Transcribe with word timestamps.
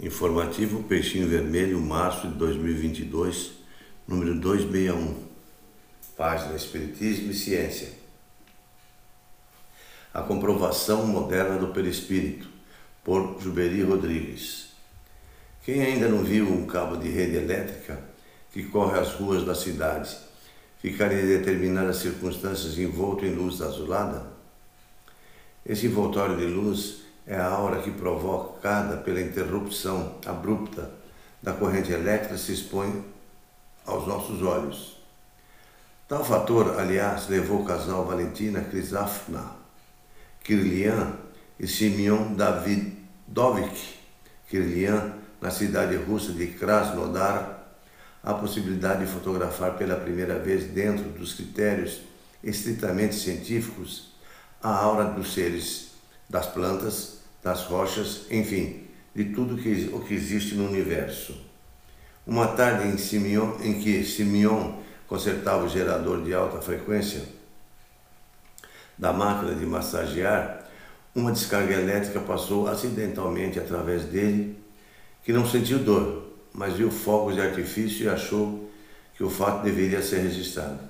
Informativo 0.00 0.82
Peixinho 0.82 1.28
Vermelho, 1.28 1.80
março 1.80 2.26
de 2.26 2.34
2022, 2.34 3.52
número 4.08 4.34
261. 4.40 5.22
Página 6.16 6.56
Espiritismo 6.56 7.30
e 7.30 7.34
Ciência. 7.34 7.92
A 10.12 10.20
comprovação 10.20 11.06
moderna 11.06 11.58
do 11.58 11.68
perispírito, 11.68 12.48
por 13.04 13.40
Juberi 13.40 13.82
Rodrigues. 13.82 14.70
Quem 15.64 15.80
ainda 15.80 16.08
não 16.08 16.24
viu 16.24 16.50
um 16.50 16.66
cabo 16.66 16.96
de 16.96 17.08
rede 17.08 17.36
elétrica 17.36 18.02
que 18.52 18.64
corre 18.64 18.98
as 18.98 19.12
ruas 19.14 19.44
da 19.44 19.54
cidade 19.54 20.16
ficar 20.80 21.12
em 21.12 21.24
determinadas 21.24 21.98
circunstâncias 21.98 22.78
envolto 22.78 23.24
em 23.24 23.32
luz 23.32 23.62
azulada? 23.62 24.26
Esse 25.64 25.86
envoltório 25.86 26.36
de 26.36 26.46
luz 26.46 27.04
é 27.26 27.36
a 27.36 27.46
aura 27.46 27.80
que 27.80 27.90
provocada 27.90 28.98
pela 28.98 29.20
interrupção 29.20 30.16
abrupta 30.26 30.90
da 31.42 31.52
corrente 31.52 31.92
elétrica 31.92 32.36
se 32.36 32.52
expõe 32.52 33.04
aos 33.86 34.06
nossos 34.06 34.42
olhos. 34.42 34.96
Tal 36.06 36.24
fator, 36.24 36.78
aliás, 36.78 37.28
levou 37.28 37.62
o 37.62 37.64
casal 37.64 38.04
Valentina 38.04 38.60
Crisafna, 38.60 39.52
Kirlian 40.42 41.14
e 41.58 41.66
Simeon 41.66 42.34
Davidovich 42.34 43.98
Kirlian, 44.48 45.14
na 45.40 45.50
cidade 45.50 45.96
russa 45.96 46.32
de 46.32 46.46
Krasnodar, 46.46 47.64
a 48.22 48.34
possibilidade 48.34 49.04
de 49.04 49.12
fotografar 49.12 49.76
pela 49.76 49.96
primeira 49.96 50.38
vez 50.38 50.64
dentro 50.64 51.04
dos 51.10 51.34
critérios 51.34 52.00
estritamente 52.42 53.14
científicos 53.14 54.14
a 54.62 54.74
aura 54.74 55.04
dos 55.04 55.34
seres, 55.34 55.93
das 56.28 56.46
plantas 56.46 57.24
das 57.44 57.64
rochas, 57.64 58.22
enfim, 58.30 58.84
de 59.14 59.26
tudo 59.26 59.56
que, 59.56 59.90
o 59.92 60.00
que 60.00 60.14
existe 60.14 60.54
no 60.54 60.66
universo. 60.66 61.36
Uma 62.26 62.48
tarde 62.48 62.88
em, 62.88 62.96
Simeon, 62.96 63.58
em 63.62 63.78
que 63.80 64.02
Simeon 64.02 64.72
consertava 65.06 65.64
o 65.64 65.68
gerador 65.68 66.22
de 66.22 66.32
alta 66.32 66.62
frequência 66.62 67.22
da 68.96 69.12
máquina 69.12 69.54
de 69.54 69.66
massagear, 69.66 70.64
uma 71.14 71.30
descarga 71.30 71.74
elétrica 71.74 72.18
passou 72.20 72.66
acidentalmente 72.66 73.58
através 73.58 74.04
dele, 74.04 74.58
que 75.22 75.32
não 75.32 75.46
sentiu 75.46 75.78
dor, 75.80 76.32
mas 76.52 76.74
viu 76.74 76.90
fogos 76.90 77.34
de 77.34 77.40
artifício 77.40 78.06
e 78.06 78.08
achou 78.08 78.70
que 79.14 79.22
o 79.22 79.30
fato 79.30 79.62
deveria 79.62 80.02
ser 80.02 80.20
registrado. 80.20 80.80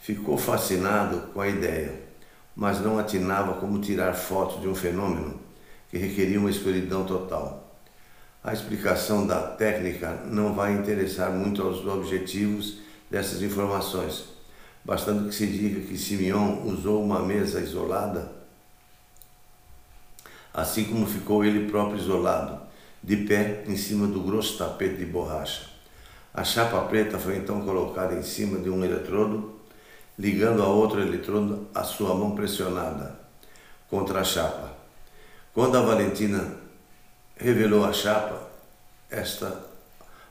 Ficou 0.00 0.36
fascinado 0.36 1.32
com 1.32 1.40
a 1.40 1.48
ideia, 1.48 2.05
mas 2.56 2.80
não 2.80 2.98
atinava 2.98 3.60
como 3.60 3.78
tirar 3.78 4.14
fotos 4.14 4.62
de 4.62 4.66
um 4.66 4.74
fenômeno 4.74 5.38
que 5.90 5.98
requeria 5.98 6.40
uma 6.40 6.50
escuridão 6.50 7.04
total. 7.04 7.78
A 8.42 8.52
explicação 8.52 9.26
da 9.26 9.40
técnica 9.40 10.22
não 10.24 10.54
vai 10.54 10.72
interessar 10.72 11.30
muito 11.30 11.62
aos 11.62 11.84
objetivos 11.84 12.78
dessas 13.10 13.42
informações, 13.42 14.24
bastando 14.84 15.28
que 15.28 15.34
se 15.34 15.46
diga 15.46 15.80
que 15.80 15.98
Simeon 15.98 16.62
usou 16.64 17.02
uma 17.04 17.20
mesa 17.20 17.60
isolada, 17.60 18.32
assim 20.54 20.84
como 20.84 21.06
ficou 21.06 21.44
ele 21.44 21.68
próprio 21.68 21.98
isolado, 21.98 22.60
de 23.02 23.16
pé 23.16 23.64
em 23.66 23.76
cima 23.76 24.06
do 24.06 24.20
grosso 24.20 24.56
tapete 24.56 24.96
de 24.96 25.06
borracha. 25.06 25.68
A 26.32 26.42
chapa 26.42 26.80
preta 26.82 27.18
foi 27.18 27.36
então 27.36 27.60
colocada 27.62 28.14
em 28.14 28.22
cima 28.22 28.58
de 28.58 28.70
um 28.70 28.84
eletrodo, 28.84 29.55
ligando 30.18 30.62
a 30.62 30.66
outro 30.66 31.00
eletrodo 31.00 31.68
a 31.74 31.82
sua 31.84 32.14
mão 32.14 32.34
pressionada 32.34 33.18
contra 33.88 34.20
a 34.20 34.24
chapa. 34.24 34.72
Quando 35.52 35.76
a 35.76 35.82
Valentina 35.82 36.56
revelou 37.36 37.84
a 37.84 37.92
chapa, 37.92 38.48
esta 39.10 39.64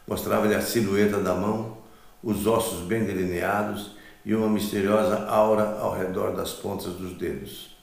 mostrava-lhe 0.07 0.55
a 0.55 0.61
silhueta 0.61 1.19
da 1.19 1.33
mão, 1.33 1.77
os 2.23 2.45
ossos 2.47 2.85
bem 2.85 3.03
delineados 3.03 3.91
e 4.23 4.33
uma 4.33 4.49
misteriosa 4.49 5.25
aura 5.27 5.79
ao 5.79 5.95
redor 5.95 6.35
das 6.35 6.53
pontas 6.53 6.93
dos 6.93 7.17
dedos. 7.17 7.75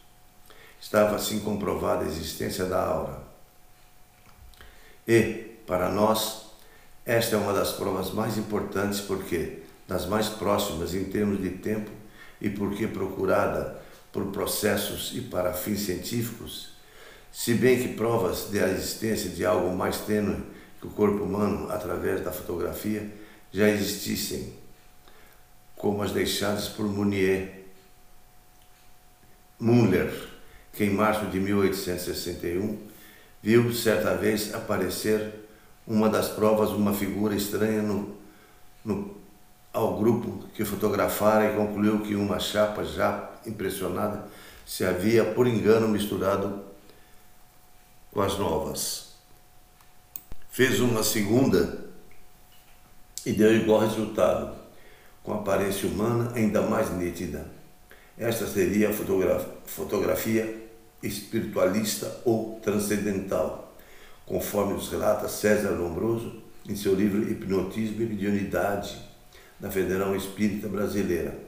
Estava 0.81 1.15
assim 1.15 1.41
comprovada 1.41 2.05
a 2.05 2.09
existência 2.09 2.65
da 2.65 2.85
aura. 2.85 3.21
E, 5.07 5.57
para 5.67 5.89
nós, 5.89 6.47
esta 7.05 7.37
é 7.37 7.39
uma 7.39 7.53
das 7.53 7.73
provas 7.73 8.11
mais 8.11 8.37
importantes 8.37 9.01
porque 9.01 9.63
das 9.93 10.07
mais 10.07 10.29
próximas 10.29 10.95
em 10.95 11.05
termos 11.05 11.41
de 11.41 11.51
tempo 11.51 11.91
e 12.41 12.49
porque 12.49 12.87
procurada 12.87 13.81
por 14.11 14.27
processos 14.27 15.13
e 15.15 15.21
para 15.21 15.53
fins 15.53 15.81
científicos, 15.81 16.73
se 17.31 17.55
bem 17.55 17.81
que 17.81 17.95
provas 17.95 18.49
da 18.51 18.69
existência 18.69 19.31
de 19.31 19.45
algo 19.45 19.75
mais 19.77 19.99
tênue 19.99 20.43
que 20.81 20.87
o 20.87 20.91
corpo 20.91 21.25
humano 21.25 21.71
através 21.71 22.23
da 22.23 22.33
fotografia 22.33 23.09
já 23.53 23.69
existissem, 23.69 24.55
como 25.77 26.03
as 26.03 26.11
deixadas 26.11 26.69
por 26.69 26.87
Munier. 26.87 27.61
Müller, 29.61 30.13
que 30.73 30.85
em 30.85 30.91
março 30.91 31.27
de 31.27 31.39
1861 31.39 32.79
viu 33.43 33.73
certa 33.73 34.17
vez 34.17 34.53
aparecer 34.55 35.33
uma 35.87 36.09
das 36.09 36.29
provas 36.29 36.71
uma 36.71 36.93
figura 36.93 37.35
estranha 37.35 37.81
no, 37.81 38.17
no, 38.85 39.22
ao 39.73 39.97
grupo 39.97 40.47
que 40.55 40.65
fotografara 40.65 41.51
e 41.51 41.57
concluiu 41.57 42.01
que 42.01 42.15
uma 42.15 42.39
chapa 42.39 42.85
já 42.85 43.31
impressionada 43.47 44.27
se 44.67 44.85
havia 44.85 45.25
por 45.25 45.47
engano 45.47 45.89
misturado 45.89 46.63
com 48.13 48.21
as 48.21 48.39
novas. 48.39 49.13
Fez 50.51 50.81
uma 50.81 51.03
segunda 51.03 51.87
e 53.25 53.33
deu 53.33 53.55
igual 53.55 53.81
resultado, 53.81 54.55
com 55.23 55.33
aparência 55.33 55.89
humana 55.89 56.33
ainda 56.35 56.61
mais 56.63 56.91
nítida. 56.91 57.47
Esta 58.19 58.47
seria 58.47 58.91
a 58.91 58.93
fotografia, 58.93 59.49
fotografia 59.65 60.69
espiritualista 61.03 62.21
ou 62.25 62.61
transcendental, 62.63 63.75
conforme 64.27 64.75
nos 64.75 64.91
relata 64.91 65.29
César 65.29 65.71
Lombroso 65.71 66.43
em 66.69 66.77
seu 66.77 66.95
livro 66.95 67.29
Hipnotismo 67.29 68.03
e 68.03 68.07
Mediunidade, 68.07 69.12
da 69.63 69.71
Federal 69.71 70.17
Espírita 70.17 70.67
Brasileira. 70.67 71.39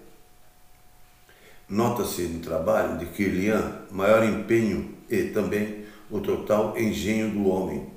Nota-se 1.69 2.23
no 2.23 2.39
trabalho 2.39 2.97
de 2.97 3.07
Kirlian 3.07 3.81
maior 3.91 4.23
empenho 4.23 4.95
e 5.11 5.25
também 5.25 5.85
o 6.09 6.21
total 6.21 6.79
engenho 6.79 7.31
do 7.31 7.49
homem, 7.49 7.89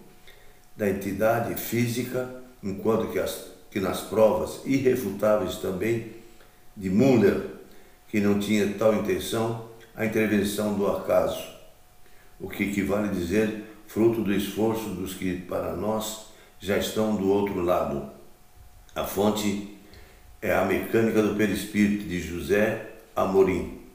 da 0.75 0.89
entidade 0.89 1.53
física, 1.53 2.27
enquanto 2.63 3.11
que, 3.11 3.19
as, 3.19 3.51
que 3.69 3.79
nas 3.79 4.01
provas 4.01 4.61
irrefutáveis 4.65 5.57
também 5.57 6.13
de 6.75 6.89
Müller, 6.89 7.51
que 8.07 8.19
não 8.19 8.39
tinha 8.39 8.73
tal 8.73 8.95
intenção, 8.95 9.67
a 9.95 10.03
intervenção 10.03 10.73
do 10.73 10.87
acaso, 10.87 11.45
o 12.39 12.49
que 12.49 12.63
equivale 12.63 13.09
a 13.09 13.11
dizer 13.11 13.65
fruto 13.85 14.21
do 14.21 14.33
esforço 14.33 14.89
dos 14.89 15.13
que 15.13 15.41
para 15.41 15.75
nós 15.75 16.27
já 16.59 16.77
estão 16.77 17.15
do 17.15 17.29
outro 17.29 17.61
lado. 17.61 18.09
A 18.95 19.03
fonte 19.03 19.76
é 20.41 20.53
a 20.53 20.65
mecânica 20.65 21.21
do 21.21 21.35
perispírito 21.35 22.05
de 22.05 22.19
José 22.19 22.81
Amorim. 23.15 23.86